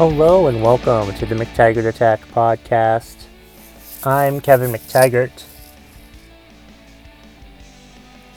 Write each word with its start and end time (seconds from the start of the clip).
Hello 0.00 0.46
and 0.46 0.62
welcome 0.62 1.12
to 1.16 1.26
the 1.26 1.34
McTaggart 1.34 1.86
Attack 1.86 2.26
podcast. 2.28 3.16
I'm 4.02 4.40
Kevin 4.40 4.72
McTaggart. 4.72 5.44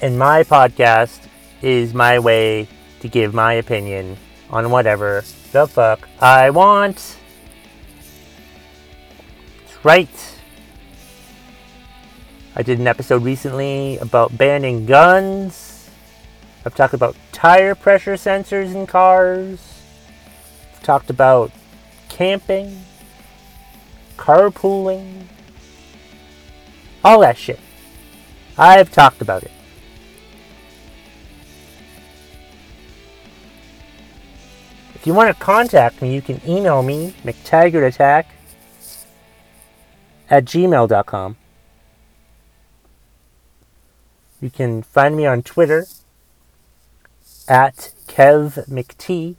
And 0.02 0.20
my 0.20 0.44
podcast 0.44 1.26
is 1.62 1.94
my 1.94 2.20
way 2.20 2.68
to 2.99 3.07
give 3.07 3.34
my 3.34 3.54
opinion 3.54 4.18
on 4.49 4.71
whatever 4.71 5.23
the 5.54 5.66
fuck 5.66 6.09
I 6.20 6.49
want. 6.49 7.16
That's 9.62 9.85
right. 9.85 10.40
I 12.57 12.63
did 12.63 12.77
an 12.77 12.88
episode 12.88 13.23
recently 13.23 13.99
about 13.99 14.38
banning 14.38 14.85
guns. 14.85 15.90
I've 16.66 16.76
talked 16.76 16.93
about 16.93 17.16
tire 17.32 17.73
pressure 17.73 18.16
sensors 18.16 18.76
in 18.76 18.85
cars 18.85 19.73
talked 20.83 21.09
about 21.09 21.51
camping, 22.09 22.83
carpooling, 24.17 25.23
all 27.03 27.19
that 27.21 27.37
shit. 27.37 27.59
I've 28.57 28.91
talked 28.91 29.21
about 29.21 29.43
it. 29.43 29.51
If 34.95 35.07
you 35.07 35.13
want 35.13 35.35
to 35.35 35.43
contact 35.43 36.01
me, 36.01 36.13
you 36.13 36.21
can 36.21 36.40
email 36.48 36.81
me, 36.81 37.13
McTaggartAttack 37.23 38.25
at 40.29 40.45
gmail.com. 40.45 41.35
You 44.40 44.49
can 44.49 44.81
find 44.81 45.15
me 45.15 45.25
on 45.25 45.43
Twitter 45.43 45.85
at 47.47 47.91
KevMcT. 48.07 49.35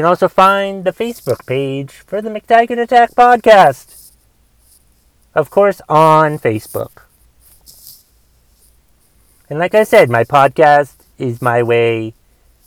You 0.00 0.04
can 0.04 0.08
also 0.08 0.28
find 0.28 0.84
the 0.84 0.92
Facebook 0.92 1.44
page 1.44 1.92
for 1.92 2.22
the 2.22 2.30
McTaggart 2.30 2.80
Attack 2.80 3.10
podcast. 3.10 4.12
Of 5.34 5.50
course, 5.50 5.82
on 5.90 6.38
Facebook. 6.38 7.02
And 9.50 9.58
like 9.58 9.74
I 9.74 9.84
said, 9.84 10.08
my 10.08 10.24
podcast 10.24 10.94
is 11.18 11.42
my 11.42 11.62
way 11.62 12.14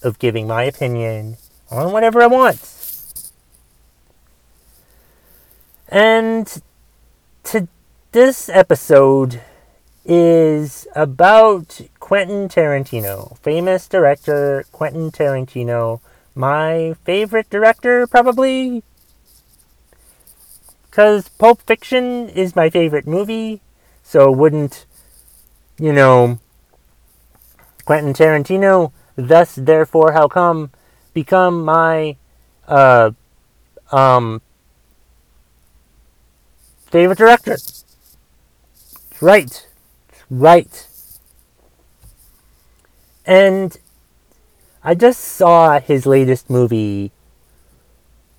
of 0.03 0.19
giving 0.19 0.45
my 0.45 0.65
opinion 0.65 1.37
on 1.71 1.91
whatever 1.91 2.21
I 2.21 2.27
want. 2.27 2.61
And 5.89 6.61
to 7.45 7.67
this 8.11 8.47
episode 8.47 9.41
is 10.05 10.85
about 10.95 11.81
Quentin 11.99 12.47
Tarantino, 12.47 13.39
famous 13.39 13.87
director 13.87 14.65
Quentin 14.71 15.09
Tarantino 15.09 15.99
my 16.35 16.95
favorite 17.05 17.49
director, 17.49 18.07
probably. 18.07 18.83
Because 20.89 21.29
Pulp 21.29 21.61
Fiction 21.61 22.29
is 22.29 22.55
my 22.55 22.69
favorite 22.69 23.07
movie, 23.07 23.61
so 24.03 24.31
wouldn't, 24.31 24.85
you 25.79 25.91
know, 25.91 26.39
Quentin 27.85 28.13
Tarantino, 28.13 28.91
thus, 29.15 29.55
therefore, 29.55 30.11
how 30.13 30.27
come, 30.27 30.71
become 31.13 31.65
my, 31.65 32.15
uh, 32.67 33.11
um, 33.91 34.41
favorite 36.85 37.17
director? 37.17 37.57
Right. 39.19 39.67
Right. 40.29 40.87
And 43.25 43.77
I 44.83 44.95
just 44.95 45.19
saw 45.21 45.79
his 45.79 46.05
latest 46.05 46.49
movie. 46.49 47.11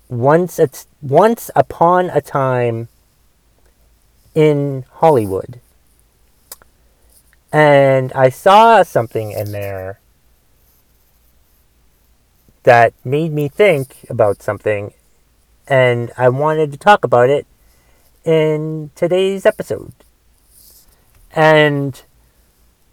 Once 0.09 0.59
it's 0.59 0.85
once 1.01 1.49
upon 1.55 2.11
a 2.11 2.21
time 2.21 2.87
in 4.35 4.85
Hollywood. 4.91 5.59
And 7.51 8.13
I 8.13 8.29
saw 8.29 8.83
something 8.83 9.31
in 9.31 9.51
there 9.51 9.99
that 12.63 12.93
made 13.03 13.31
me 13.31 13.47
think 13.47 14.05
about 14.09 14.43
something 14.43 14.93
and 15.67 16.11
I 16.17 16.29
wanted 16.29 16.71
to 16.71 16.77
talk 16.77 17.03
about 17.03 17.29
it 17.29 17.47
in 18.23 18.91
today's 18.95 19.45
episode. 19.45 19.93
And 21.31 22.01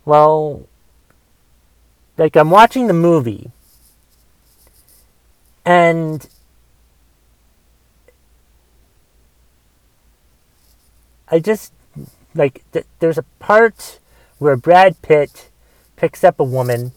well, 0.05 0.67
like 2.17 2.37
I'm 2.37 2.51
watching 2.51 2.87
the 2.87 2.93
movie 2.93 3.51
and 5.65 6.29
I 11.29 11.39
just 11.39 11.73
like 12.35 12.63
th- 12.73 12.87
there's 12.99 13.19
a 13.19 13.25
part 13.39 13.99
where 14.39 14.57
Brad 14.57 15.01
Pitt 15.03 15.49
picks 15.97 16.25
up 16.25 16.41
a 16.41 16.45
woman 16.45 16.93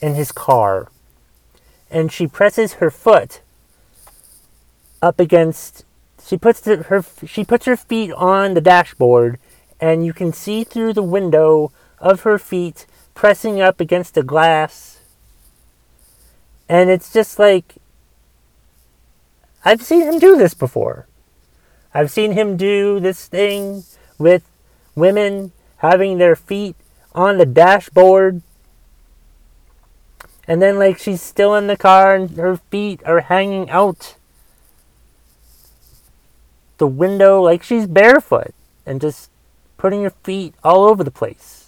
in 0.00 0.14
his 0.14 0.30
car 0.30 0.88
and 1.90 2.12
she 2.12 2.26
presses 2.26 2.74
her 2.74 2.90
foot 2.90 3.40
up 5.00 5.18
against 5.18 5.84
she 6.24 6.36
puts 6.36 6.60
the, 6.60 6.84
her 6.84 7.04
she 7.26 7.44
puts 7.44 7.66
her 7.66 7.76
feet 7.76 8.12
on 8.12 8.54
the 8.54 8.60
dashboard 8.60 9.38
and 9.80 10.04
you 10.06 10.12
can 10.12 10.32
see 10.32 10.64
through 10.64 10.92
the 10.92 11.02
window 11.02 11.72
of 11.98 12.22
her 12.22 12.38
feet 12.38 12.86
pressing 13.14 13.60
up 13.60 13.80
against 13.80 14.14
the 14.14 14.22
glass. 14.22 15.00
And 16.68 16.90
it's 16.90 17.12
just 17.12 17.38
like, 17.38 17.76
I've 19.64 19.82
seen 19.82 20.02
him 20.02 20.18
do 20.18 20.36
this 20.36 20.54
before. 20.54 21.06
I've 21.92 22.10
seen 22.10 22.32
him 22.32 22.56
do 22.56 23.00
this 23.00 23.26
thing 23.26 23.84
with 24.18 24.42
women 24.94 25.52
having 25.78 26.18
their 26.18 26.36
feet 26.36 26.76
on 27.14 27.38
the 27.38 27.46
dashboard. 27.46 28.42
And 30.46 30.60
then, 30.60 30.78
like, 30.78 30.98
she's 30.98 31.22
still 31.22 31.54
in 31.54 31.68
the 31.68 31.76
car 31.76 32.14
and 32.14 32.30
her 32.36 32.56
feet 32.56 33.00
are 33.06 33.20
hanging 33.20 33.70
out 33.70 34.16
the 36.78 36.86
window, 36.86 37.40
like 37.40 37.62
she's 37.62 37.86
barefoot 37.86 38.54
and 38.84 39.00
just 39.00 39.30
putting 39.76 40.02
her 40.02 40.10
feet 40.10 40.54
all 40.62 40.84
over 40.84 41.04
the 41.04 41.10
place. 41.10 41.63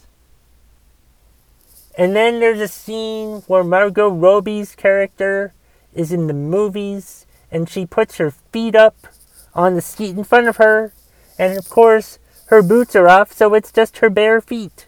And 1.97 2.15
then 2.15 2.41
there's 2.41 2.61
a 2.61 2.69
scene 2.69 3.43
where 3.47 3.65
Margot 3.65 4.09
Robbie's 4.11 4.75
character 4.75 5.55
is 5.95 6.13
in 6.13 6.27
the 6.27 6.35
movies 6.35 7.27
and 7.51 7.69
she 7.69 7.87
puts 7.87 8.19
her 8.19 8.31
feet 8.31 8.75
up 8.75 9.07
on 9.55 9.75
the 9.75 9.81
seat 9.81 10.17
in 10.17 10.25
front 10.25 10.49
of 10.49 10.59
her. 10.59 10.93
And 11.39 11.57
of 11.59 11.71
course, 11.71 12.19
her 12.47 12.63
boots 12.63 12.95
are 12.95 13.09
off, 13.09 13.33
so 13.33 13.55
it's 13.55 13.73
just 13.73 13.99
her 13.99 14.11
bare 14.11 14.41
feet. 14.41 14.87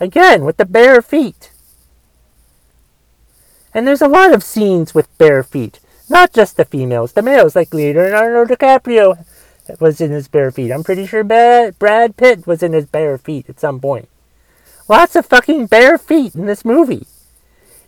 Again, 0.00 0.44
with 0.44 0.56
the 0.56 0.64
bare 0.64 1.02
feet. 1.02 1.52
And 3.72 3.86
there's 3.86 4.02
a 4.02 4.08
lot 4.08 4.32
of 4.34 4.42
scenes 4.42 4.94
with 4.94 5.16
bare 5.18 5.44
feet. 5.44 5.78
Not 6.08 6.32
just 6.32 6.56
the 6.56 6.64
females, 6.64 7.12
the 7.12 7.22
males, 7.22 7.54
like 7.54 7.72
Leonardo 7.72 8.44
DiCaprio 8.44 9.24
was 9.78 10.00
in 10.00 10.10
his 10.10 10.26
bare 10.26 10.50
feet. 10.50 10.72
I'm 10.72 10.82
pretty 10.82 11.06
sure 11.06 11.22
Brad 11.22 12.16
Pitt 12.16 12.46
was 12.48 12.64
in 12.64 12.72
his 12.72 12.86
bare 12.86 13.18
feet 13.18 13.48
at 13.48 13.60
some 13.60 13.78
point. 13.78 14.08
Lots 14.90 15.14
of 15.14 15.24
fucking 15.24 15.66
bare 15.66 15.98
feet 15.98 16.34
in 16.34 16.46
this 16.46 16.64
movie. 16.64 17.06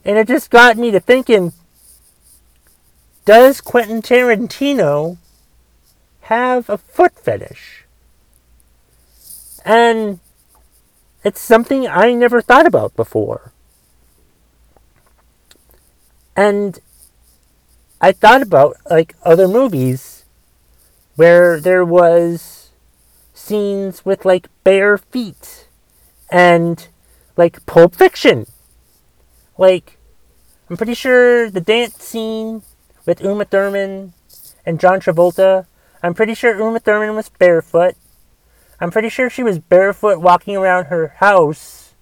And 0.05 0.17
it 0.17 0.29
just 0.29 0.51
got 0.51 0.77
me 0.77 0.93
to 0.93 1.01
thinking 1.01 1.53
does 3.25 3.61
Quentin 3.61 4.03
Tarantino 4.03 5.17
have 6.21 6.71
a 6.71 6.79
foot 6.79 7.19
fetish? 7.19 7.87
And 9.65 10.21
it's 11.25 11.41
something 11.41 11.89
I 11.89 12.13
never 12.13 12.41
thought 12.41 12.67
about 12.67 12.95
before. 12.95 13.51
And 16.37 16.79
I 18.01 18.13
thought 18.13 18.43
about 18.43 18.77
like 18.89 19.17
other 19.25 19.49
movies 19.49 20.25
where 21.17 21.59
there 21.59 21.85
was 21.85 22.71
scenes 23.35 24.05
with 24.05 24.25
like 24.25 24.49
bare 24.63 24.97
feet 24.99 25.67
and 26.31 26.87
like 27.37 27.65
Pulp 27.67 27.95
Fiction. 27.95 28.47
Like, 29.59 29.99
I'm 30.69 30.77
pretty 30.77 30.95
sure 30.95 31.51
the 31.51 31.61
dance 31.61 32.03
scene 32.03 32.63
with 33.07 33.21
Uma 33.21 33.45
Thurman 33.45 34.13
and 34.65 34.81
John 34.81 35.01
Travolta, 35.01 35.67
I'm 36.03 36.15
pretty 36.15 36.35
sure 36.35 36.57
Uma 36.57 36.81
Thurman 36.81 37.15
was 37.15 37.29
barefoot. 37.29 37.95
I'm 38.81 38.91
pretty 38.91 39.09
sure 39.09 39.31
she 39.31 39.45
was 39.45 39.61
barefoot 39.61 40.21
walking 40.21 40.57
around 40.57 40.87
her 40.87 41.15
house 41.19 41.95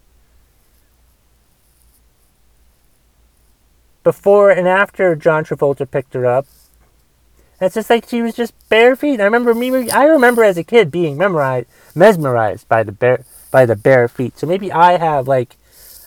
before 4.03 4.51
and 4.51 4.67
after 4.67 5.15
John 5.15 5.45
Travolta 5.45 5.91
picked 5.91 6.15
her 6.15 6.25
up. 6.25 6.47
It's 7.61 7.75
just 7.75 7.91
like 7.91 8.09
she 8.09 8.23
was 8.23 8.35
just 8.35 8.55
bare 8.71 8.97
feet. 8.97 9.21
I 9.21 9.25
remember 9.25 9.53
me. 9.53 9.91
I 9.91 10.05
remember 10.05 10.43
as 10.43 10.57
a 10.57 10.65
kid 10.65 10.91
being 10.91 11.19
memorized, 11.19 11.67
mesmerized 11.95 12.67
by 12.69 12.83
the 12.83 12.93
bare 12.93 13.25
by 13.51 13.67
the 13.67 13.77
bare 13.77 14.09
feet. 14.09 14.39
So 14.39 14.47
maybe 14.47 14.73
I 14.73 14.99
have 14.99 15.29
like 15.29 15.57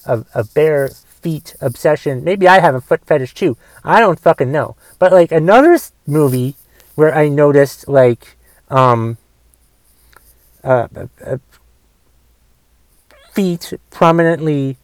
a, 0.05 0.25
a 0.33 0.43
bare 0.43 0.89
feet 0.89 1.55
obsession. 1.61 2.23
Maybe 2.23 2.47
I 2.47 2.59
have 2.59 2.75
a 2.75 2.81
foot 2.81 3.05
fetish 3.05 3.33
too. 3.33 3.57
I 3.83 3.99
don't 3.99 4.19
fucking 4.19 4.51
know. 4.51 4.75
But 4.99 5.11
like 5.11 5.31
another 5.31 5.77
movie 6.05 6.55
where 6.95 7.13
I 7.13 7.29
noticed 7.29 7.87
like 7.87 8.37
um 8.69 9.17
uh, 10.63 10.87
uh, 10.95 11.07
uh, 11.25 11.37
feet 13.33 13.73
prominently 13.89 14.77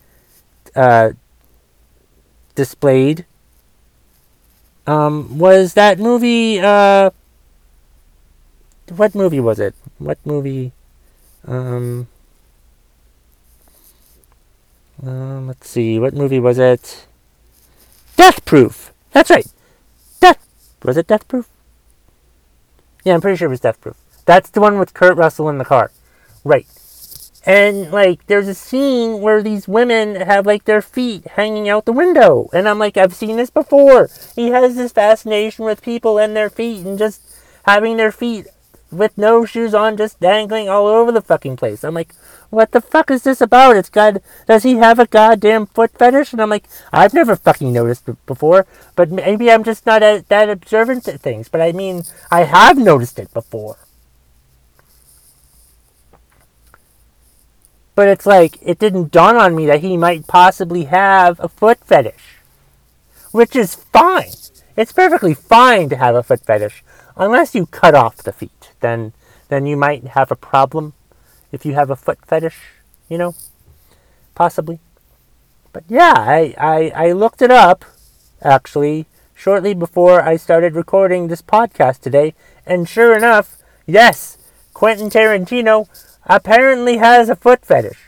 uh, 0.76 1.12
displayed 2.56 3.26
um, 4.86 5.38
was 5.38 5.74
that 5.76 6.00
movie 6.00 6.60
uh, 6.60 7.12
what 8.96 9.14
movie 9.16 9.40
was 9.40 9.60
it 9.60 9.76
what 10.00 10.18
movie 10.26 10.72
um, 11.48 12.08
uh, 15.06 15.40
let's 15.42 15.70
see. 15.70 16.00
What 16.00 16.14
movie 16.14 16.40
was 16.40 16.60
it? 16.60 17.08
Death 18.16 18.44
Proof. 18.46 18.92
That's 19.12 19.30
right. 19.30 19.48
Death. 20.20 20.46
Was 20.84 20.98
it 20.98 21.08
Death 21.08 21.28
Proof? 21.28 21.48
Yeah, 23.06 23.14
I'm 23.14 23.22
pretty 23.22 23.38
sure 23.38 23.48
it 23.48 23.52
was 23.52 23.62
Death 23.62 23.80
Proof. 23.80 23.98
That's 24.26 24.50
the 24.50 24.62
one 24.62 24.78
with 24.78 24.94
Kurt 24.94 25.18
Russell 25.18 25.50
in 25.50 25.58
the 25.58 25.66
car. 25.66 25.92
Right. 26.44 26.68
And 27.46 27.92
like 27.92 28.28
there's 28.28 28.48
a 28.48 28.54
scene 28.54 29.22
where 29.22 29.42
these 29.42 29.68
women 29.68 30.16
have 30.16 30.46
like 30.46 30.66
their 30.66 30.82
feet 30.82 31.26
hanging 31.28 31.70
out 31.70 31.86
the 31.86 31.94
window. 31.94 32.50
And 32.54 32.68
I'm 32.68 32.80
like, 32.80 32.98
I've 32.98 33.16
seen 33.16 33.38
this 33.38 33.50
before. 33.50 34.10
He 34.36 34.50
has 34.50 34.76
this 34.76 34.92
fascination 34.92 35.66
with 35.66 35.82
people 35.82 36.18
and 36.18 36.36
their 36.36 36.50
feet 36.50 36.86
and 36.86 37.00
just 37.00 37.22
having 37.66 37.98
their 37.98 38.12
feet 38.12 38.48
with 38.92 39.18
no 39.18 39.46
shoes 39.46 39.74
on 39.74 39.98
just 39.98 40.20
dangling 40.20 40.70
all 40.70 40.88
over 40.88 41.12
the 41.12 41.22
fucking 41.22 41.58
place. 41.58 41.84
I'm 41.84 41.94
like, 41.94 42.14
what 42.50 42.72
the 42.72 42.82
fuck 42.82 43.12
is 43.12 43.24
this 43.24 43.42
about? 43.42 43.76
It's 43.76 43.90
got, 43.90 44.22
does 44.48 44.64
he 44.64 44.76
have 44.76 45.00
a 45.00 45.06
goddamn 45.06 45.68
foot 45.68 45.92
fetish? 45.92 46.34
And 46.34 46.42
I'm 46.42 46.50
like, 46.50 46.68
I've 46.92 47.14
never 47.14 47.36
fucking 47.36 47.72
noticed 47.72 48.10
before, 48.26 48.66
but 48.96 49.12
maybe 49.12 49.52
I'm 49.52 49.64
just 49.64 49.86
not 49.86 50.02
a, 50.02 50.26
that 50.30 50.50
observant 50.50 51.06
to 51.06 51.18
things. 51.18 51.50
But 51.50 51.62
I 51.62 51.72
mean, 51.72 52.04
I 52.32 52.44
have 52.44 52.78
noticed 52.78 53.20
it 53.20 53.34
before. 53.34 53.78
But 57.96 58.08
it's 58.08 58.26
like, 58.26 58.58
it 58.62 58.80
didn't 58.80 59.12
dawn 59.12 59.36
on 59.36 59.56
me 59.56 59.66
that 59.66 59.82
he 59.82 59.98
might 59.98 60.26
possibly 60.26 60.86
have 60.86 61.40
a 61.40 61.50
foot 61.50 61.80
fetish. 61.84 62.38
Which 63.32 63.56
is 63.56 63.76
fine. 63.76 64.32
It's 64.76 64.94
perfectly 64.94 65.34
fine 65.34 65.90
to 65.90 65.98
have 65.98 66.16
a 66.16 66.24
foot 66.24 66.40
fetish. 66.40 66.84
Unless 67.20 67.54
you 67.54 67.66
cut 67.66 67.94
off 67.94 68.16
the 68.18 68.32
feet. 68.32 68.72
Then, 68.80 69.12
then 69.50 69.66
you 69.66 69.76
might 69.76 70.08
have 70.08 70.32
a 70.32 70.38
problem 70.38 70.94
if 71.52 71.66
you 71.66 71.74
have 71.74 71.90
a 71.90 71.96
foot 71.98 72.26
fetish, 72.26 72.58
you 73.10 73.18
know, 73.18 73.36
possibly. 74.36 74.80
But 75.74 75.84
yeah, 75.90 76.14
I, 76.16 76.56
I, 76.58 76.92
I 76.96 77.12
looked 77.12 77.42
it 77.42 77.52
up 77.52 77.84
actually 78.42 79.06
shortly 79.36 79.74
before 79.74 80.22
I 80.22 80.38
started 80.38 80.76
recording 80.76 81.28
this 81.28 81.42
podcast 81.42 82.00
today, 82.00 82.34
and 82.66 82.88
sure 82.88 83.16
enough, 83.16 83.58
yes, 83.86 84.38
Quentin 84.74 85.10
Tarantino 85.10 85.88
apparently 86.26 86.98
has 86.98 87.28
a 87.28 87.36
foot 87.36 87.66
fetish. 87.66 88.00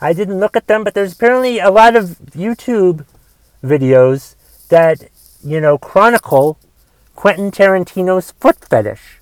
I 0.00 0.14
didn't 0.14 0.40
look 0.40 0.56
at 0.56 0.68
them, 0.68 0.84
but 0.84 0.94
there's 0.94 1.12
apparently 1.12 1.58
a 1.58 1.70
lot 1.70 1.96
of 1.96 2.18
YouTube 2.30 3.04
videos 3.62 4.36
that, 4.68 5.08
you 5.44 5.60
know, 5.60 5.76
chronicle 5.76 6.58
Quentin 7.18 7.50
Tarantino's 7.50 8.30
foot 8.30 8.64
fetish. 8.64 9.18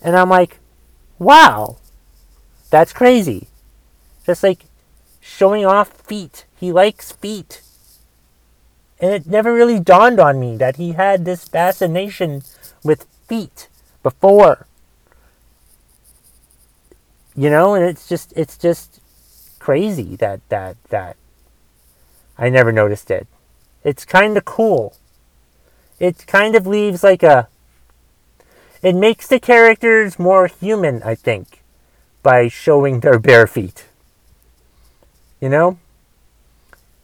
And 0.00 0.16
I'm 0.16 0.30
like, 0.30 0.60
Wow. 1.18 1.76
That's 2.70 2.94
crazy. 2.94 3.48
Just 4.24 4.42
like 4.42 4.64
showing 5.20 5.66
off 5.66 5.90
feet. 5.90 6.46
He 6.58 6.72
likes 6.72 7.12
feet. 7.12 7.60
And 8.98 9.12
it 9.12 9.26
never 9.26 9.52
really 9.52 9.78
dawned 9.78 10.18
on 10.18 10.40
me 10.40 10.56
that 10.56 10.76
he 10.76 10.92
had 10.92 11.26
this 11.26 11.46
fascination 11.46 12.40
with 12.82 13.06
feet 13.28 13.68
before. 14.02 14.66
You 17.34 17.50
know, 17.50 17.74
and 17.74 17.84
it's 17.84 18.08
just 18.08 18.32
it's 18.34 18.56
just 18.56 19.00
crazy 19.58 20.16
that 20.16 20.40
that 20.48 20.78
that 20.88 21.18
I 22.38 22.48
never 22.48 22.72
noticed 22.72 23.10
it. 23.10 23.26
It's 23.84 24.06
kind 24.06 24.38
of 24.38 24.46
cool. 24.46 24.96
It 25.98 26.26
kind 26.26 26.54
of 26.54 26.66
leaves 26.66 27.02
like 27.02 27.22
a 27.22 27.48
it 28.82 28.94
makes 28.94 29.26
the 29.26 29.40
characters 29.40 30.18
more 30.18 30.46
human, 30.46 31.02
I 31.02 31.14
think, 31.14 31.62
by 32.22 32.48
showing 32.48 33.00
their 33.00 33.18
bare 33.18 33.46
feet. 33.46 33.86
You 35.40 35.48
know? 35.48 35.78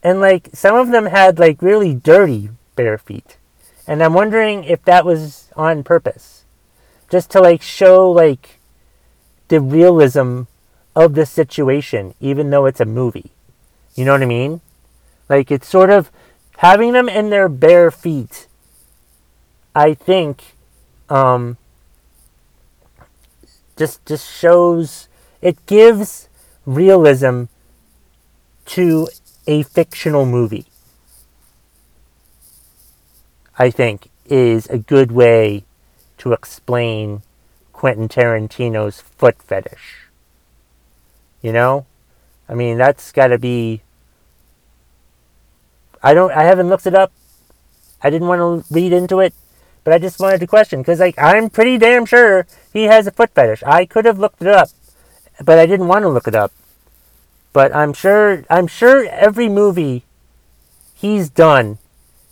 And 0.02 0.20
like 0.20 0.50
some 0.52 0.76
of 0.76 0.90
them 0.90 1.06
had 1.06 1.38
like 1.38 1.62
really 1.62 1.94
dirty 1.94 2.50
bare 2.76 2.98
feet. 2.98 3.36
And 3.86 4.02
I'm 4.02 4.14
wondering 4.14 4.64
if 4.64 4.84
that 4.84 5.04
was 5.04 5.50
on 5.56 5.82
purpose. 5.82 6.44
Just 7.10 7.30
to 7.32 7.40
like 7.40 7.62
show 7.62 8.10
like 8.10 8.60
the 9.48 9.60
realism 9.60 10.42
of 10.94 11.14
the 11.14 11.26
situation, 11.26 12.14
even 12.20 12.50
though 12.50 12.66
it's 12.66 12.80
a 12.80 12.84
movie. 12.84 13.32
You 13.94 14.04
know 14.04 14.12
what 14.12 14.22
I 14.22 14.26
mean? 14.26 14.60
Like 15.28 15.50
it's 15.50 15.68
sort 15.68 15.90
of 15.90 16.10
having 16.58 16.92
them 16.92 17.08
in 17.08 17.30
their 17.30 17.48
bare 17.48 17.90
feet. 17.90 18.46
I 19.74 19.94
think 19.94 20.56
um, 21.08 21.56
just 23.76 24.04
just 24.04 24.30
shows 24.30 25.08
it 25.40 25.64
gives 25.66 26.28
realism 26.66 27.44
to 28.66 29.08
a 29.46 29.62
fictional 29.62 30.26
movie. 30.26 30.66
I 33.58 33.70
think 33.70 34.08
is 34.26 34.66
a 34.68 34.78
good 34.78 35.12
way 35.12 35.64
to 36.18 36.32
explain 36.32 37.22
Quentin 37.72 38.08
Tarantino's 38.08 39.00
foot 39.00 39.42
fetish. 39.42 40.08
You 41.42 41.52
know? 41.52 41.86
I 42.48 42.54
mean, 42.54 42.78
that's 42.78 43.12
got 43.12 43.28
to 43.28 43.38
be 43.38 43.82
I 46.02 46.14
don't 46.14 46.32
I 46.32 46.44
haven't 46.44 46.68
looked 46.68 46.86
it 46.86 46.94
up. 46.94 47.12
I 48.02 48.10
didn't 48.10 48.28
want 48.28 48.66
to 48.66 48.74
read 48.74 48.92
into 48.92 49.20
it. 49.20 49.32
But 49.84 49.92
I 49.92 49.98
just 49.98 50.20
wanted 50.20 50.40
to 50.40 50.46
question 50.46 50.80
because, 50.80 51.00
like, 51.00 51.18
I'm 51.18 51.50
pretty 51.50 51.76
damn 51.78 52.06
sure 52.06 52.46
he 52.72 52.84
has 52.84 53.06
a 53.06 53.10
foot 53.10 53.30
fetish. 53.30 53.62
I 53.64 53.84
could 53.84 54.04
have 54.04 54.18
looked 54.18 54.40
it 54.40 54.48
up, 54.48 54.68
but 55.44 55.58
I 55.58 55.66
didn't 55.66 55.88
want 55.88 56.04
to 56.04 56.08
look 56.08 56.28
it 56.28 56.34
up. 56.34 56.52
But 57.52 57.74
I'm 57.74 57.92
sure, 57.92 58.44
I'm 58.48 58.66
sure 58.66 59.04
every 59.06 59.48
movie 59.48 60.04
he's 60.94 61.28
done 61.28 61.78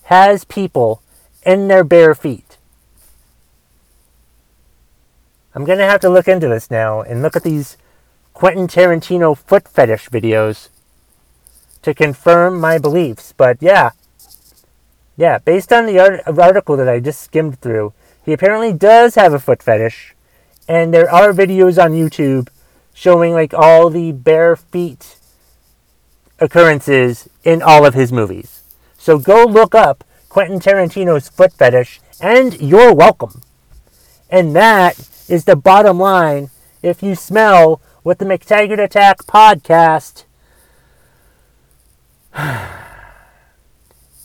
has 0.05 0.45
people 0.45 1.03
in 1.45 1.69
their 1.69 1.85
bare 1.85 2.15
feet. 2.15 2.57
I'm 5.55 5.65
gonna 5.65 5.87
have 5.87 6.01
to 6.03 6.09
look 6.09 6.29
into 6.29 6.49
this 6.49 6.71
now 6.71 7.03
and 7.03 7.23
look 7.23 7.35
at 7.35 7.43
these 7.43 7.77
Quentin 8.33 8.69
Tarantino 8.69 9.37
foot 9.37 9.67
fetish 9.67 10.09
videos 10.09 10.69
to 11.83 11.93
confirm 11.93 12.61
my 12.61 12.79
beliefs. 12.79 13.35
But 13.37 13.59
yeah, 13.61 13.91
yeah, 15.21 15.37
based 15.37 15.71
on 15.71 15.85
the 15.85 15.99
art- 15.99 16.23
article 16.27 16.79
that 16.79 16.89
I 16.89 16.99
just 16.99 17.21
skimmed 17.21 17.61
through, 17.61 17.93
he 18.25 18.33
apparently 18.33 18.73
does 18.73 19.17
have 19.17 19.35
a 19.35 19.39
foot 19.39 19.63
fetish, 19.63 20.15
and 20.67 20.95
there 20.95 21.13
are 21.13 21.35
videos 21.35 21.77
on 21.83 21.93
YouTube 21.93 22.49
showing 22.95 23.35
like 23.35 23.53
all 23.53 23.91
the 23.91 24.13
bare 24.13 24.57
feet 24.57 25.19
occurrences 26.39 27.29
in 27.45 27.61
all 27.61 27.85
of 27.85 27.93
his 27.93 28.11
movies. 28.11 28.63
So 28.97 29.19
go 29.19 29.45
look 29.45 29.75
up 29.75 30.05
Quentin 30.31 30.59
Tarantino's 30.59 31.29
foot 31.29 31.53
fetish, 31.53 32.01
and 32.19 32.59
you're 32.59 32.95
welcome. 32.95 33.43
And 34.31 34.57
that 34.57 34.99
is 35.29 35.45
the 35.45 35.55
bottom 35.55 35.99
line 35.99 36.49
if 36.83 37.03
you 37.03 37.15
smell 37.15 37.83
what 38.03 38.21
the 38.21 38.25
McTaggart 38.25 38.83
Attack 38.83 39.27
podcast 39.27 40.25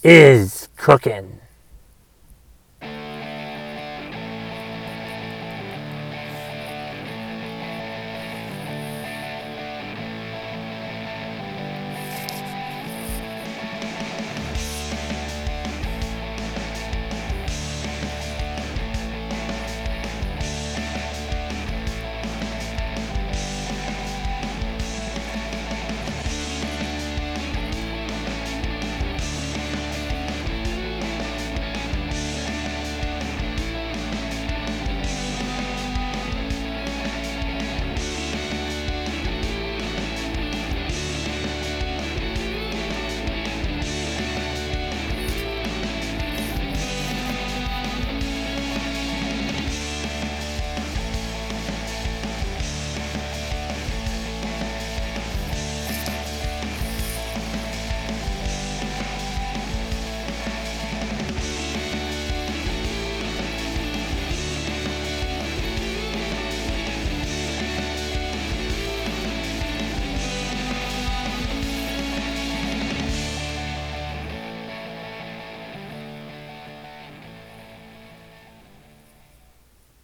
is 0.02 0.55
cooking. 0.86 1.45